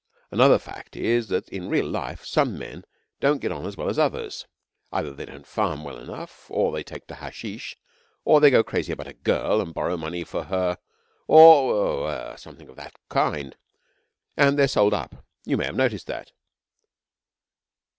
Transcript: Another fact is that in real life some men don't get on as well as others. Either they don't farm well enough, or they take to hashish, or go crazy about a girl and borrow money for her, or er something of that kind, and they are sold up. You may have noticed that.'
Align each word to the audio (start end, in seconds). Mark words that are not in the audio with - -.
Another 0.31 0.57
fact 0.57 0.95
is 0.95 1.27
that 1.27 1.47
in 1.49 1.69
real 1.69 1.85
life 1.85 2.25
some 2.25 2.57
men 2.57 2.85
don't 3.19 3.39
get 3.39 3.51
on 3.51 3.67
as 3.67 3.77
well 3.77 3.87
as 3.87 3.99
others. 3.99 4.47
Either 4.91 5.13
they 5.13 5.25
don't 5.25 5.45
farm 5.45 5.83
well 5.83 5.99
enough, 5.99 6.49
or 6.49 6.71
they 6.71 6.81
take 6.81 7.05
to 7.05 7.13
hashish, 7.13 7.77
or 8.25 8.41
go 8.41 8.63
crazy 8.63 8.91
about 8.93 9.05
a 9.07 9.13
girl 9.13 9.61
and 9.61 9.75
borrow 9.75 9.97
money 9.97 10.23
for 10.23 10.45
her, 10.45 10.79
or 11.27 12.09
er 12.11 12.35
something 12.35 12.67
of 12.67 12.77
that 12.77 12.95
kind, 13.09 13.55
and 14.35 14.57
they 14.57 14.63
are 14.63 14.67
sold 14.67 14.95
up. 14.95 15.23
You 15.45 15.55
may 15.57 15.65
have 15.65 15.75
noticed 15.75 16.07
that.' 16.07 16.31